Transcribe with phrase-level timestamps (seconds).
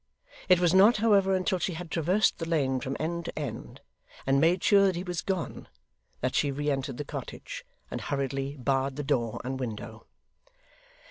[0.49, 3.81] It was not, however, until she had traversed the lane from end to end,
[4.25, 5.67] and made sure that he was gone,
[6.21, 10.07] that she re entered the cottage, and hurriedly barred the door and window.